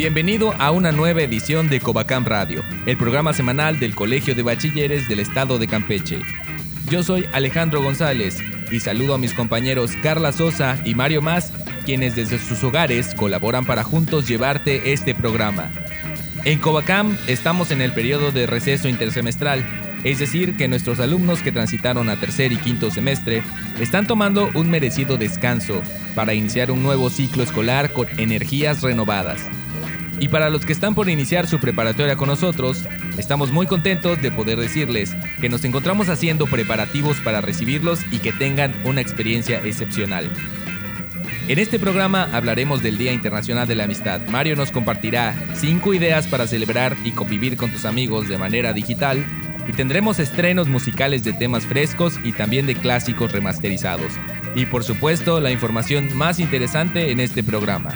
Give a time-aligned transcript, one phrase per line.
[0.00, 5.06] Bienvenido a una nueva edición de Covacam Radio, el programa semanal del Colegio de Bachilleres
[5.08, 6.22] del Estado de Campeche.
[6.88, 8.38] Yo soy Alejandro González
[8.70, 11.52] y saludo a mis compañeros Carla Sosa y Mario Más,
[11.84, 15.70] quienes desde sus hogares colaboran para juntos llevarte este programa.
[16.46, 19.66] En Covacam estamos en el periodo de receso intersemestral,
[20.02, 23.42] es decir, que nuestros alumnos que transitaron a tercer y quinto semestre
[23.78, 25.82] están tomando un merecido descanso
[26.14, 29.42] para iniciar un nuevo ciclo escolar con energías renovadas.
[30.20, 32.84] Y para los que están por iniciar su preparatoria con nosotros,
[33.16, 38.32] estamos muy contentos de poder decirles que nos encontramos haciendo preparativos para recibirlos y que
[38.32, 40.30] tengan una experiencia excepcional.
[41.48, 44.20] En este programa hablaremos del Día Internacional de la Amistad.
[44.28, 49.24] Mario nos compartirá 5 ideas para celebrar y convivir con tus amigos de manera digital
[49.66, 54.12] y tendremos estrenos musicales de temas frescos y también de clásicos remasterizados.
[54.54, 57.94] Y por supuesto, la información más interesante en este programa.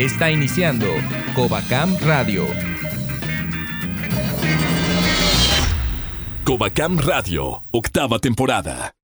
[0.00, 0.86] Está iniciando
[1.34, 2.46] Covacam Radio.
[6.42, 8.94] Covacam Radio, octava temporada.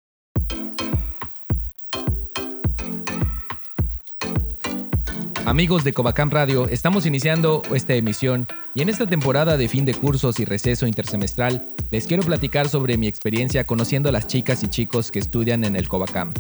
[5.44, 9.92] Amigos de Covacam Radio, estamos iniciando esta emisión y en esta temporada de fin de
[9.92, 14.68] cursos y receso intersemestral les quiero platicar sobre mi experiencia conociendo a las chicas y
[14.68, 16.32] chicos que estudian en el Covacam.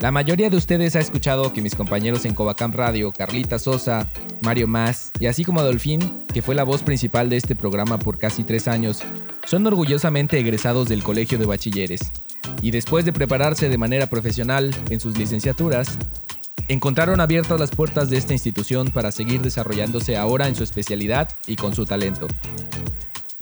[0.00, 4.10] La mayoría de ustedes ha escuchado que mis compañeros en Covacam Radio, Carlita Sosa,
[4.42, 8.18] Mario Más y así como Adolfín, que fue la voz principal de este programa por
[8.18, 9.02] casi tres años,
[9.46, 12.12] son orgullosamente egresados del Colegio de Bachilleres.
[12.60, 15.98] Y después de prepararse de manera profesional en sus licenciaturas,
[16.68, 21.56] encontraron abiertas las puertas de esta institución para seguir desarrollándose ahora en su especialidad y
[21.56, 22.26] con su talento.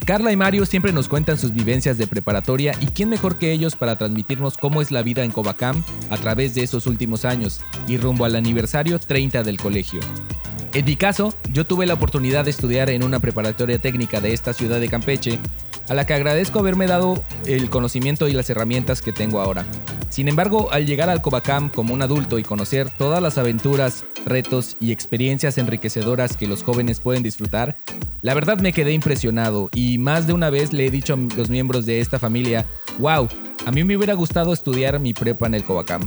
[0.04, 3.76] Carla y Mario siempre nos cuentan sus vivencias de preparatoria y quién mejor que ellos
[3.76, 7.98] para transmitirnos cómo es la vida en Covacam a través de esos últimos años y
[7.98, 10.00] rumbo al aniversario 30 del colegio.
[10.74, 14.52] En mi caso, yo tuve la oportunidad de estudiar en una preparatoria técnica de esta
[14.52, 15.38] ciudad de Campeche,
[15.88, 19.64] a la que agradezco haberme dado el conocimiento y las herramientas que tengo ahora.
[20.12, 24.76] Sin embargo, al llegar al Covacam como un adulto y conocer todas las aventuras, retos
[24.78, 27.78] y experiencias enriquecedoras que los jóvenes pueden disfrutar,
[28.20, 31.48] la verdad me quedé impresionado y más de una vez le he dicho a los
[31.48, 32.66] miembros de esta familia,
[32.98, 33.26] wow,
[33.64, 36.06] a mí me hubiera gustado estudiar mi prepa en el Covacam.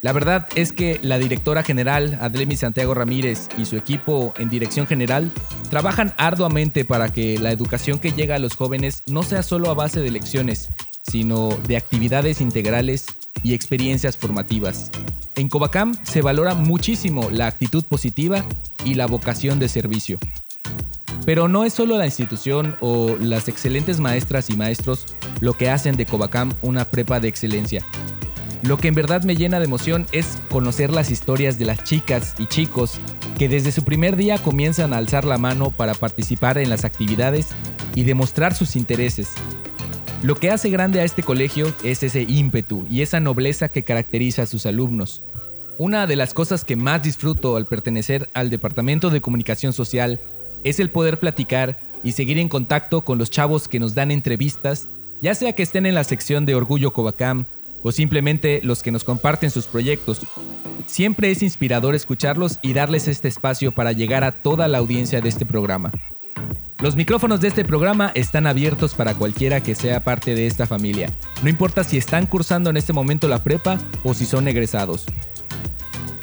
[0.00, 4.86] La verdad es que la directora general, Adlemi Santiago Ramírez, y su equipo en dirección
[4.86, 5.32] general
[5.70, 9.74] trabajan arduamente para que la educación que llega a los jóvenes no sea solo a
[9.74, 10.70] base de lecciones,
[11.10, 13.06] sino de actividades integrales
[13.42, 14.90] y experiencias formativas.
[15.34, 18.44] En Covacam se valora muchísimo la actitud positiva
[18.84, 20.18] y la vocación de servicio.
[21.24, 25.06] Pero no es solo la institución o las excelentes maestras y maestros
[25.40, 27.84] lo que hacen de Covacam una prepa de excelencia.
[28.62, 32.34] Lo que en verdad me llena de emoción es conocer las historias de las chicas
[32.38, 32.98] y chicos
[33.38, 37.50] que desde su primer día comienzan a alzar la mano para participar en las actividades
[37.94, 39.34] y demostrar sus intereses.
[40.22, 44.42] Lo que hace grande a este colegio es ese ímpetu y esa nobleza que caracteriza
[44.42, 45.22] a sus alumnos.
[45.76, 50.18] Una de las cosas que más disfruto al pertenecer al Departamento de Comunicación Social
[50.64, 54.88] es el poder platicar y seguir en contacto con los chavos que nos dan entrevistas,
[55.22, 57.44] ya sea que estén en la sección de Orgullo Covacam
[57.84, 60.22] o simplemente los que nos comparten sus proyectos.
[60.86, 65.28] Siempre es inspirador escucharlos y darles este espacio para llegar a toda la audiencia de
[65.28, 65.92] este programa.
[66.80, 71.12] Los micrófonos de este programa están abiertos para cualquiera que sea parte de esta familia,
[71.42, 75.04] no importa si están cursando en este momento la prepa o si son egresados.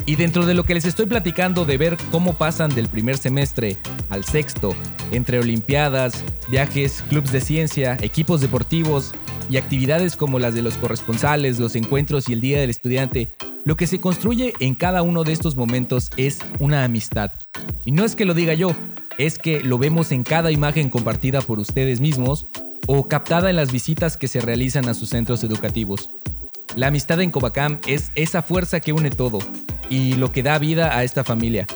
[0.05, 3.77] Y dentro de lo que les estoy platicando de ver cómo pasan del primer semestre
[4.09, 4.73] al sexto,
[5.11, 9.11] entre olimpiadas, viajes, clubes de ciencia, equipos deportivos
[9.49, 13.35] y actividades como las de los corresponsales, los encuentros y el Día del Estudiante,
[13.65, 17.33] lo que se construye en cada uno de estos momentos es una amistad.
[17.83, 18.73] Y no es que lo diga yo,
[19.17, 22.47] es que lo vemos en cada imagen compartida por ustedes mismos
[22.87, 26.11] o captada en las visitas que se realizan a sus centros educativos.
[26.75, 29.39] La amistad en Covacam es esa fuerza que une todo
[29.89, 31.67] y lo que da vida a esta familia.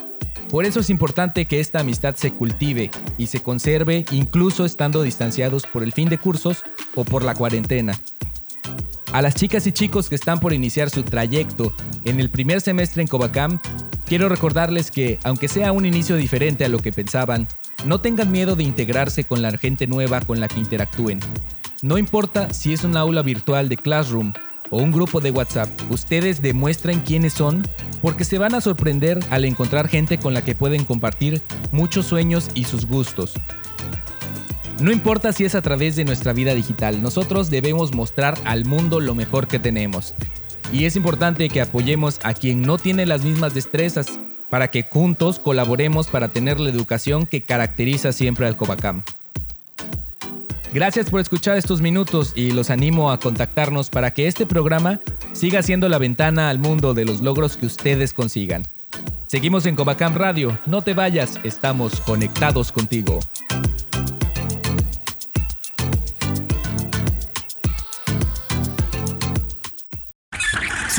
[0.50, 5.66] Por eso es importante que esta amistad se cultive y se conserve incluso estando distanciados
[5.68, 6.66] por el fin de cursos
[6.96, 8.00] o por la cuarentena.
[9.14, 13.02] A las chicas y chicos que están por iniciar su trayecto en el primer semestre
[13.02, 13.60] en Covacam,
[14.10, 17.48] quiero recordarles que, aunque sea un inicio diferente a lo que pensaban,
[17.86, 21.20] No tengan miedo de integrarse con la gente nueva con la que interactúen.
[21.82, 24.34] No importa si es un aula virtual de Classroom
[24.70, 27.66] o un grupo de WhatsApp, ustedes demuestren quiénes son
[28.02, 31.42] porque se van a sorprender al encontrar gente con la que pueden compartir
[31.72, 33.36] muchos sueños y sus gustos.
[34.82, 39.00] No importa si es a través de nuestra vida digital, nosotros debemos mostrar al mundo
[39.00, 40.16] lo mejor que tenemos.
[40.72, 44.20] Y es importante que apoyemos a quien no tiene las mismas destrezas
[44.50, 49.04] para que juntos colaboremos para tener la educación que caracteriza siempre al Covacam.
[50.72, 55.00] Gracias por escuchar estos minutos y los animo a contactarnos para que este programa
[55.34, 58.68] siga siendo la ventana al mundo de los logros que ustedes consigan.
[59.26, 63.20] Seguimos en Covacam Radio, no te vayas, estamos conectados contigo.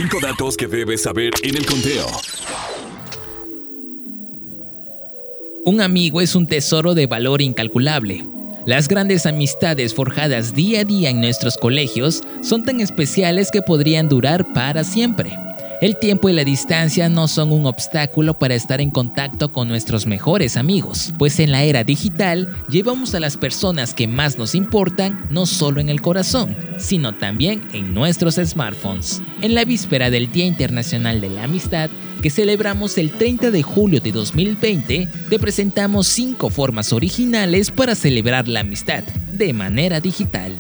[0.01, 2.07] Cinco datos que debes saber en el conteo.
[5.67, 8.25] Un amigo es un tesoro de valor incalculable.
[8.65, 14.09] Las grandes amistades forjadas día a día en nuestros colegios son tan especiales que podrían
[14.09, 15.37] durar para siempre.
[15.81, 20.05] El tiempo y la distancia no son un obstáculo para estar en contacto con nuestros
[20.05, 25.27] mejores amigos, pues en la era digital llevamos a las personas que más nos importan
[25.31, 29.23] no solo en el corazón, sino también en nuestros smartphones.
[29.41, 31.89] En la víspera del Día Internacional de la Amistad,
[32.21, 38.49] que celebramos el 30 de julio de 2020, te presentamos 5 formas originales para celebrar
[38.49, 40.53] la amistad de manera digital.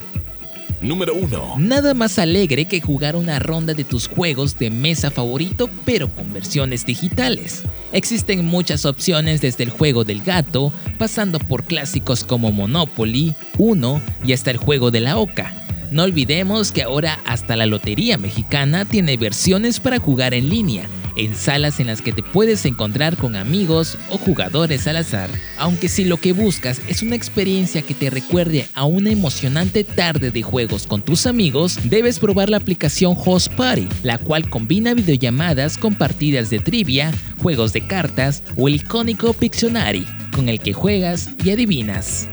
[0.80, 1.56] Número 1.
[1.58, 6.32] Nada más alegre que jugar una ronda de tus juegos de mesa favorito pero con
[6.32, 7.62] versiones digitales.
[7.92, 14.32] Existen muchas opciones desde el juego del gato, pasando por clásicos como Monopoly, Uno y
[14.32, 15.52] hasta el juego de la oca.
[15.90, 20.88] No olvidemos que ahora hasta la Lotería Mexicana tiene versiones para jugar en línea
[21.20, 25.28] en salas en las que te puedes encontrar con amigos o jugadores al azar.
[25.58, 30.30] Aunque si lo que buscas es una experiencia que te recuerde a una emocionante tarde
[30.30, 35.76] de juegos con tus amigos, debes probar la aplicación Host Party, la cual combina videollamadas
[35.76, 37.12] con partidas de trivia,
[37.42, 42.30] juegos de cartas o el icónico Pictionary, con el que juegas y adivinas.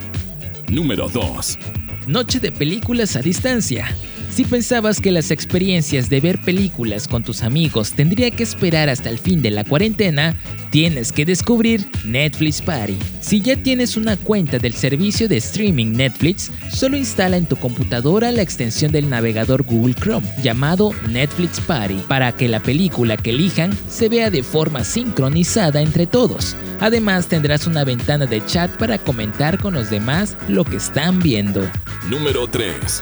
[0.70, 1.60] Número 2.
[2.08, 3.94] Noche de películas a distancia.
[4.38, 9.10] Si pensabas que las experiencias de ver películas con tus amigos tendría que esperar hasta
[9.10, 10.36] el fin de la cuarentena,
[10.70, 13.00] tienes que descubrir Netflix Party.
[13.20, 18.32] Si ya tienes una cuenta del servicio de streaming Netflix, solo instala en tu computadora
[18.32, 23.76] la extensión del navegador Google Chrome llamado Netflix Party para que la película que elijan
[23.90, 26.56] se vea de forma sincronizada entre todos.
[26.80, 31.68] Además tendrás una ventana de chat para comentar con los demás lo que están viendo.
[32.08, 33.02] Número 3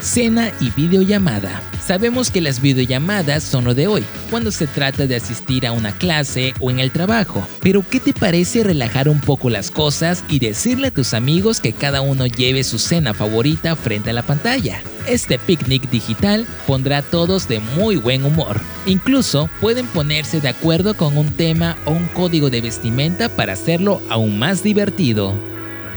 [0.00, 1.62] cena y videollamada.
[1.84, 5.92] Sabemos que las videollamadas son lo de hoy, cuando se trata de asistir a una
[5.92, 7.46] clase o en el trabajo.
[7.60, 11.72] Pero ¿qué te parece relajar un poco las cosas y decirle a tus amigos que
[11.72, 14.82] cada uno lleve su cena favorita frente a la pantalla?
[15.06, 18.60] Este picnic digital pondrá a todos de muy buen humor.
[18.86, 24.00] Incluso pueden ponerse de acuerdo con un tema o un código de vestimenta para hacerlo
[24.08, 25.34] aún más divertido.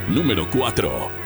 [0.10, 1.23] Número 4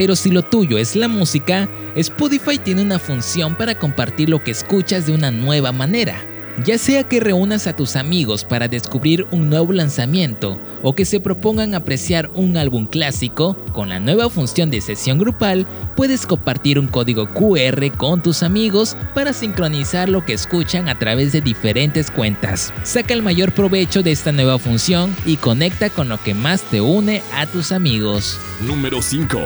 [0.00, 4.50] pero si lo tuyo es la música, Spotify tiene una función para compartir lo que
[4.50, 6.16] escuchas de una nueva manera.
[6.64, 11.20] Ya sea que reúnas a tus amigos para descubrir un nuevo lanzamiento o que se
[11.20, 16.88] propongan apreciar un álbum clásico, con la nueva función de sesión grupal puedes compartir un
[16.88, 22.72] código QR con tus amigos para sincronizar lo que escuchan a través de diferentes cuentas.
[22.84, 26.80] Saca el mayor provecho de esta nueva función y conecta con lo que más te
[26.80, 28.38] une a tus amigos.
[28.62, 29.38] Número 5.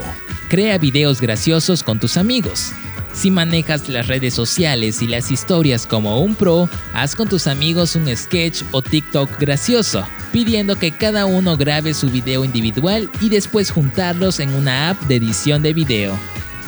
[0.55, 2.71] Crea videos graciosos con tus amigos.
[3.13, 7.97] Si manejas las redes sociales y las historias como un pro, haz con tus amigos
[7.97, 13.73] un sketch o TikTok gracioso, pidiendo que cada uno grabe su video individual y después
[13.73, 16.17] juntarlos en una app de edición de video.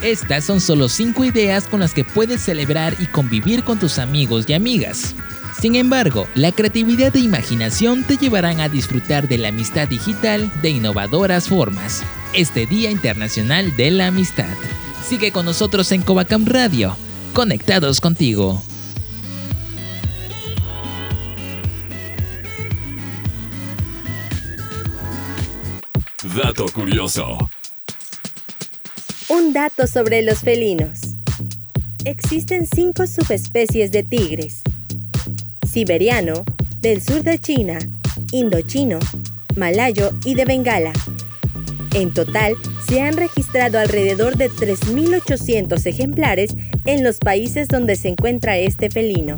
[0.03, 4.47] Estas son solo 5 ideas con las que puedes celebrar y convivir con tus amigos
[4.49, 5.15] y amigas.
[5.61, 10.71] Sin embargo, la creatividad e imaginación te llevarán a disfrutar de la amistad digital de
[10.71, 12.05] innovadoras formas.
[12.35, 14.55] Este Día Internacional de la Amistad.
[15.09, 16.95] Sigue con nosotros en Covacam Radio,
[17.33, 18.63] conectados contigo.
[26.37, 27.39] Dato curioso.
[29.29, 31.17] Un dato sobre los felinos.
[32.05, 34.63] Existen cinco subespecies de tigres.
[35.77, 36.43] Siberiano,
[36.81, 37.77] del sur de China,
[38.33, 38.99] indochino,
[39.57, 40.95] malayo y de Bengala.
[41.93, 42.55] En total,
[42.89, 46.57] se han registrado alrededor de 3.800 ejemplares
[46.87, 49.37] en los países donde se encuentra este felino.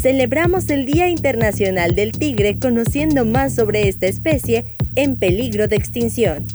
[0.00, 4.64] celebramos el Día Internacional del Tigre conociendo más sobre esta especie
[4.96, 6.46] en peligro de extinción.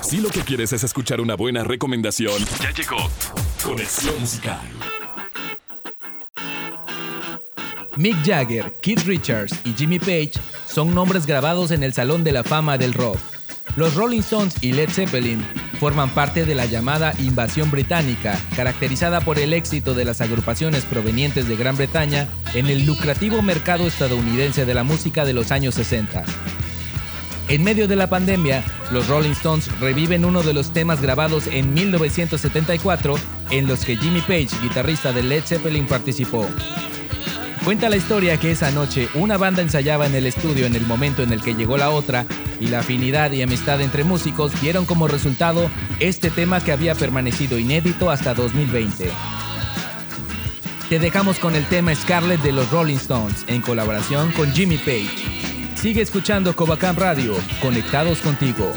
[0.00, 3.10] Si lo que quieres es escuchar una buena recomendación, ya llegó
[3.62, 4.91] Conexión Musical.
[7.96, 10.32] Mick Jagger, Keith Richards y Jimmy Page
[10.66, 13.18] son nombres grabados en el Salón de la Fama del Rock.
[13.76, 15.44] Los Rolling Stones y Led Zeppelin
[15.78, 21.48] forman parte de la llamada invasión británica, caracterizada por el éxito de las agrupaciones provenientes
[21.48, 26.24] de Gran Bretaña en el lucrativo mercado estadounidense de la música de los años 60.
[27.48, 31.74] En medio de la pandemia, los Rolling Stones reviven uno de los temas grabados en
[31.74, 33.16] 1974
[33.50, 36.48] en los que Jimmy Page, guitarrista de Led Zeppelin, participó.
[37.64, 41.22] Cuenta la historia que esa noche una banda ensayaba en el estudio en el momento
[41.22, 42.26] en el que llegó la otra
[42.58, 47.58] y la afinidad y amistad entre músicos dieron como resultado este tema que había permanecido
[47.58, 49.10] inédito hasta 2020.
[50.88, 55.76] Te dejamos con el tema Scarlet de los Rolling Stones en colaboración con Jimmy Page.
[55.76, 58.72] Sigue escuchando Covacam Radio, conectados contigo.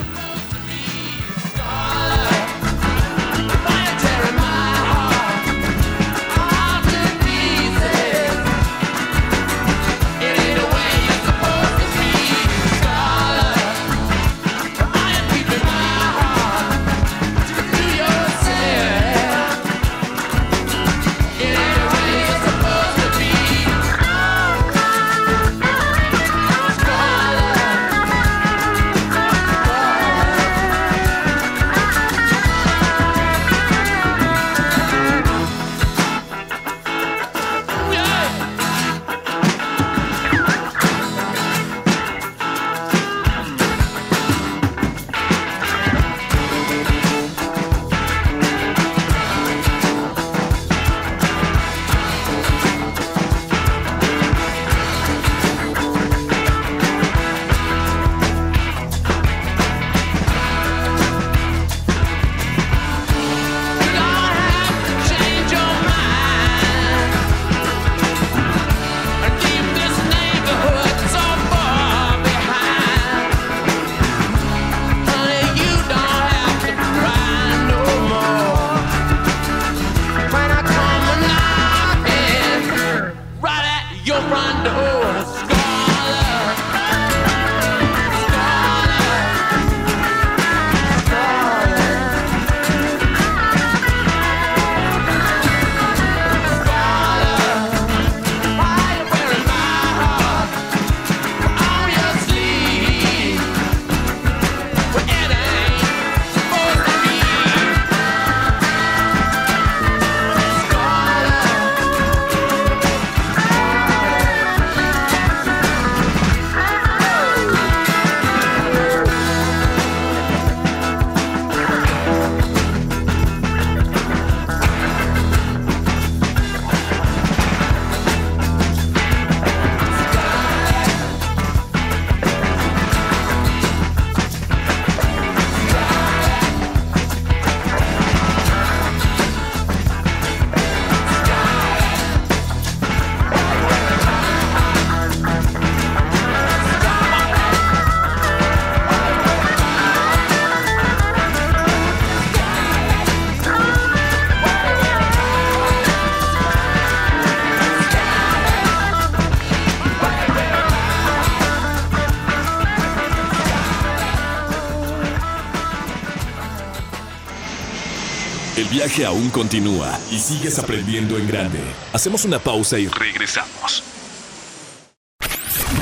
[168.95, 171.59] Viaje aún continúa y sigues aprendiendo en grande.
[171.93, 173.83] Hacemos una pausa y regresamos.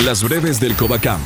[0.04, 1.22] Las breves del Covacam.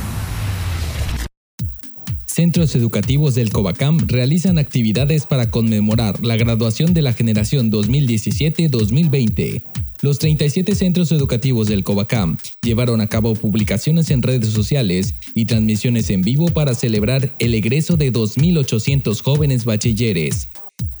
[2.26, 9.64] Centros educativos del Covacam realizan actividades para conmemorar la graduación de la generación 2017-2020.
[10.02, 16.10] Los 37 centros educativos del Covacam llevaron a cabo publicaciones en redes sociales y transmisiones
[16.10, 20.48] en vivo para celebrar el egreso de 2.800 jóvenes bachilleres.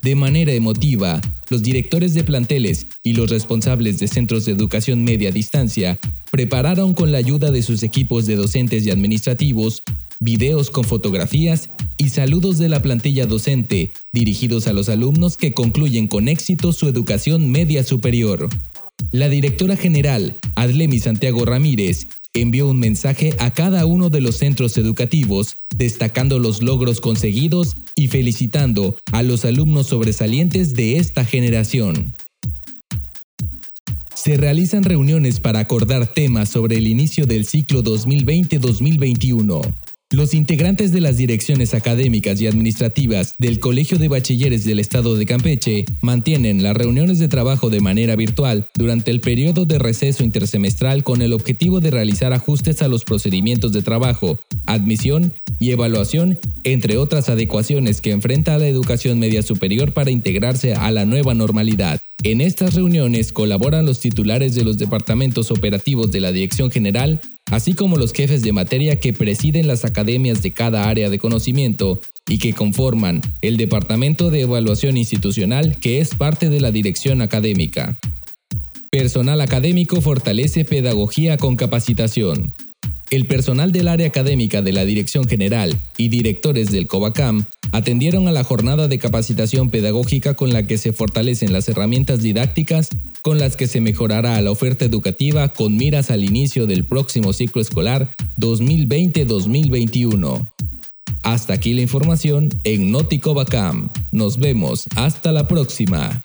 [0.02, 5.32] De manera emotiva, los directores de planteles y los responsables de centros de educación media
[5.32, 5.98] distancia
[6.30, 9.82] prepararon con la ayuda de sus equipos de docentes y administrativos
[10.20, 16.08] videos con fotografías y saludos de la plantilla docente dirigidos a los alumnos que concluyen
[16.08, 18.48] con éxito su educación media superior.
[19.12, 22.08] La directora general, Adlemi Santiago Ramírez,
[22.40, 28.08] envió un mensaje a cada uno de los centros educativos, destacando los logros conseguidos y
[28.08, 32.14] felicitando a los alumnos sobresalientes de esta generación.
[34.14, 39.72] se realizan reuniones para acordar temas sobre el inicio del ciclo 2020-2021.
[40.10, 45.26] Los integrantes de las direcciones académicas y administrativas del Colegio de Bachilleres del Estado de
[45.26, 51.04] Campeche mantienen las reuniones de trabajo de manera virtual durante el periodo de receso intersemestral
[51.04, 56.96] con el objetivo de realizar ajustes a los procedimientos de trabajo, admisión y evaluación, entre
[56.96, 62.00] otras adecuaciones que enfrenta la educación media superior para integrarse a la nueva normalidad.
[62.24, 67.74] En estas reuniones colaboran los titulares de los departamentos operativos de la Dirección General, así
[67.74, 72.38] como los jefes de materia que presiden las academias de cada área de conocimiento y
[72.38, 77.96] que conforman el Departamento de Evaluación Institucional que es parte de la dirección académica.
[78.90, 82.54] Personal académico fortalece pedagogía con capacitación.
[83.10, 88.32] El personal del área académica de la Dirección General y directores del COVACAM atendieron a
[88.32, 92.88] la jornada de capacitación pedagógica con la que se fortalecen las herramientas didácticas
[93.22, 97.62] con las que se mejorará la oferta educativa con miras al inicio del próximo ciclo
[97.62, 100.48] escolar 2020-2021.
[101.22, 103.90] Hasta aquí la información en Noticovacam.
[104.12, 106.24] Nos vemos hasta la próxima.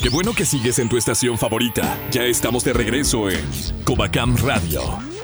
[0.00, 1.98] Qué bueno que sigues en tu estación favorita.
[2.12, 3.40] Ya estamos de regreso en
[3.84, 5.17] Covacam Radio.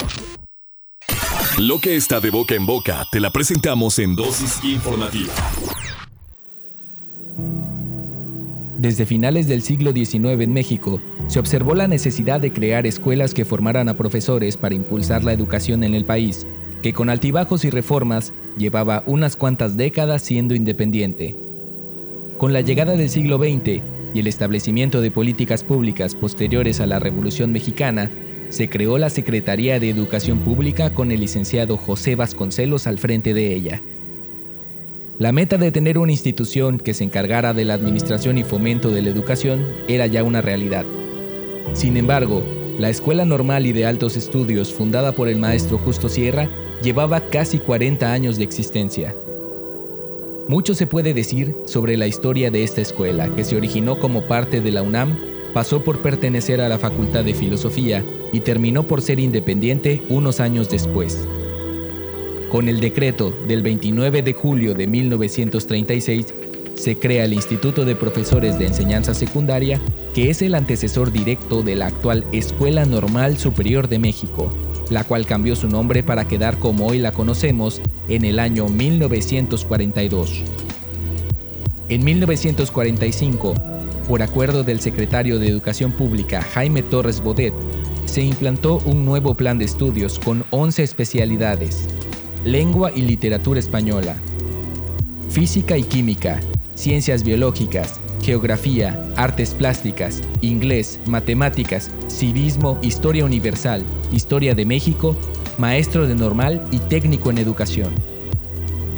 [1.58, 5.32] Lo que está de boca en boca te la presentamos en dosis informativa.
[8.76, 13.44] Desde finales del siglo XIX en México, se observó la necesidad de crear escuelas que
[13.44, 16.44] formaran a profesores para impulsar la educación en el país,
[16.82, 21.36] que con altibajos y reformas llevaba unas cuantas décadas siendo independiente.
[22.36, 23.80] Con la llegada del siglo XX
[24.12, 28.10] y el establecimiento de políticas públicas posteriores a la Revolución Mexicana,
[28.48, 33.54] se creó la Secretaría de Educación Pública con el licenciado José Vasconcelos al frente de
[33.54, 33.82] ella.
[35.18, 39.02] La meta de tener una institución que se encargara de la administración y fomento de
[39.02, 40.84] la educación era ya una realidad.
[41.72, 42.42] Sin embargo,
[42.78, 46.48] la Escuela Normal y de Altos Estudios, fundada por el maestro Justo Sierra,
[46.82, 49.14] llevaba casi 40 años de existencia.
[50.48, 54.60] Mucho se puede decir sobre la historia de esta escuela, que se originó como parte
[54.60, 55.16] de la UNAM,
[55.54, 60.68] pasó por pertenecer a la Facultad de Filosofía y terminó por ser independiente unos años
[60.68, 61.26] después.
[62.50, 66.34] Con el decreto del 29 de julio de 1936,
[66.74, 69.80] se crea el Instituto de Profesores de Enseñanza Secundaria,
[70.12, 74.52] que es el antecesor directo de la actual Escuela Normal Superior de México,
[74.90, 80.42] la cual cambió su nombre para quedar como hoy la conocemos en el año 1942.
[81.88, 83.54] En 1945,
[84.04, 87.54] por acuerdo del secretario de Educación Pública Jaime Torres Bodet,
[88.06, 91.88] se implantó un nuevo plan de estudios con 11 especialidades,
[92.44, 94.16] lengua y literatura española,
[95.30, 96.40] física y química,
[96.74, 105.16] ciencias biológicas, geografía, artes plásticas, inglés, matemáticas, civismo, historia universal, historia de México,
[105.58, 108.13] maestro de normal y técnico en educación.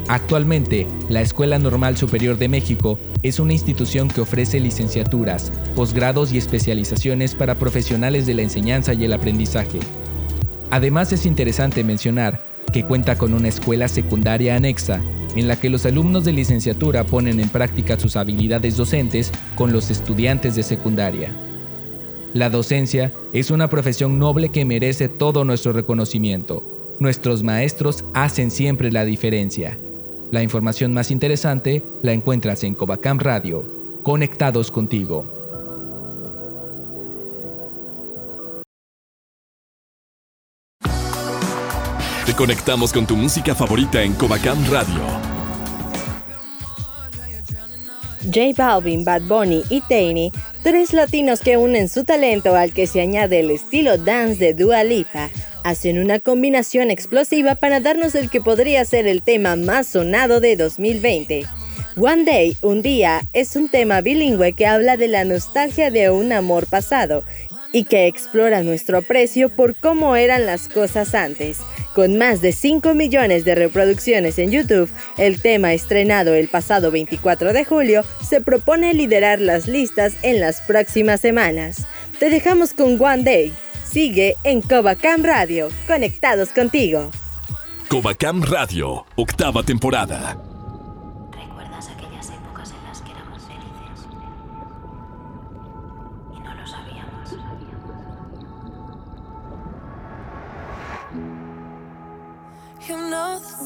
[0.08, 6.38] Actualmente, la Escuela Normal Superior de México es una institución que ofrece licenciaturas, posgrados y
[6.38, 9.80] especializaciones para profesionales de la enseñanza y el aprendizaje.
[10.70, 15.00] Además es interesante mencionar que cuenta con una escuela secundaria anexa,
[15.34, 19.90] en la que los alumnos de licenciatura ponen en práctica sus habilidades docentes con los
[19.90, 21.30] estudiantes de secundaria.
[22.32, 26.62] La docencia es una profesión noble que merece todo nuestro reconocimiento.
[27.00, 29.78] Nuestros maestros hacen siempre la diferencia.
[30.30, 34.00] La información más interesante la encuentras en Covacam Radio.
[34.02, 35.32] Conectados contigo.
[42.26, 45.35] Te conectamos con tu música favorita en Covacam Radio.
[48.26, 53.00] J Balvin, Bad Bunny y Tainy, tres latinos que unen su talento al que se
[53.00, 55.30] añade el estilo dance de Dua Lipa,
[55.62, 60.56] hacen una combinación explosiva para darnos el que podría ser el tema más sonado de
[60.56, 61.46] 2020.
[61.96, 66.32] One Day, un día, es un tema bilingüe que habla de la nostalgia de un
[66.32, 67.24] amor pasado
[67.72, 71.58] y que explora nuestro aprecio por cómo eran las cosas antes.
[71.96, 77.54] Con más de 5 millones de reproducciones en YouTube, el tema estrenado el pasado 24
[77.54, 81.86] de julio se propone liderar las listas en las próximas semanas.
[82.18, 83.54] Te dejamos con One Day.
[83.90, 87.10] Sigue en Covacam Radio, conectados contigo.
[87.88, 90.45] Covacam Radio, octava temporada.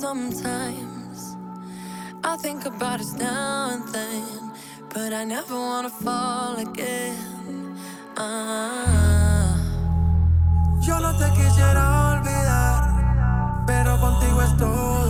[0.00, 1.36] sometimes.
[2.24, 4.52] I think about us now and then,
[4.94, 7.76] but I never wanna fall again.
[8.16, 9.58] Uh-huh.
[10.80, 15.09] Yo no te quisiera olvidar, pero contigo es todo.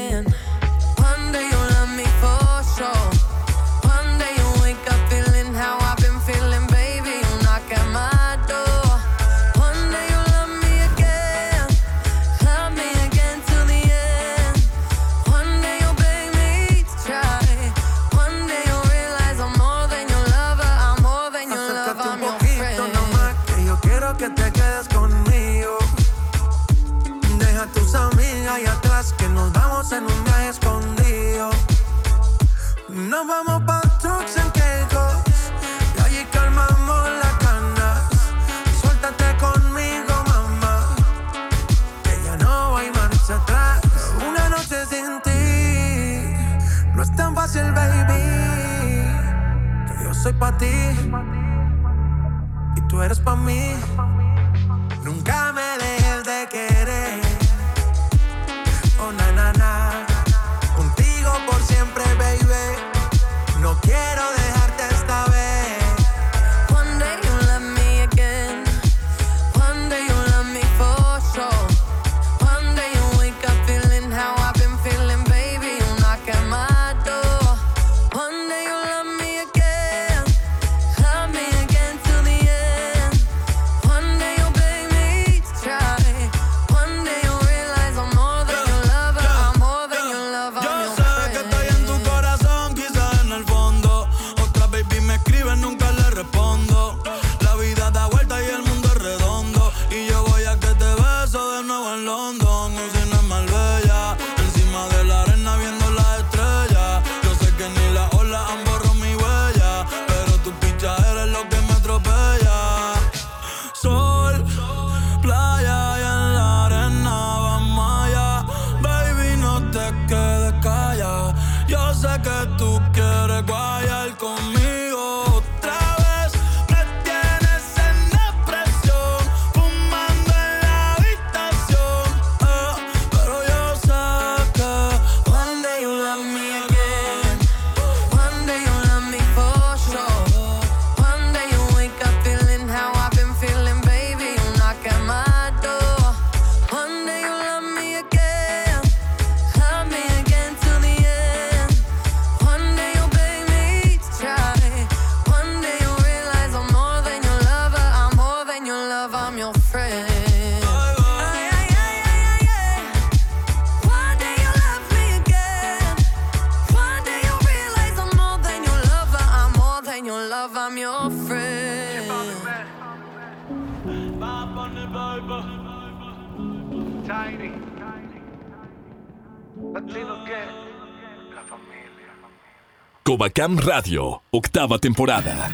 [183.03, 185.49] Covacam Radio, octava temporada.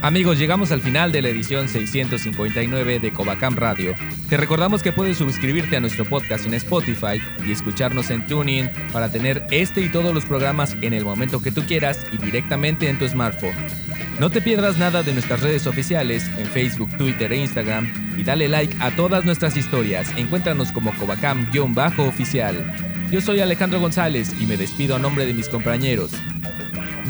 [0.00, 3.94] Amigos, llegamos al final de la edición 659 de Covacam Radio.
[4.28, 9.10] Te recordamos que puedes suscribirte a nuestro podcast en Spotify y escucharnos en TuneIn para
[9.10, 12.98] tener este y todos los programas en el momento que tú quieras y directamente en
[12.98, 13.87] tu smartphone.
[14.18, 18.48] No te pierdas nada de nuestras redes oficiales en Facebook, Twitter e Instagram y dale
[18.48, 20.10] like a todas nuestras historias.
[20.16, 22.74] Encuéntranos como Covacam-oficial.
[23.12, 26.10] Yo soy Alejandro González y me despido a nombre de mis compañeros.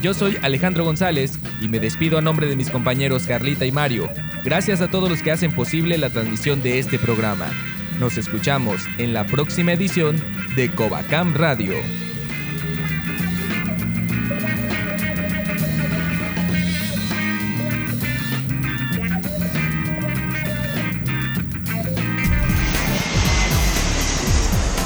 [0.02, 4.10] Yo soy Alejandro González y me despido a nombre de mis compañeros Carlita y Mario.
[4.44, 7.46] Gracias a todos los que hacen posible la transmisión de este programa.
[7.98, 10.22] Nos escuchamos en la próxima edición
[10.56, 11.72] de Covacam Radio.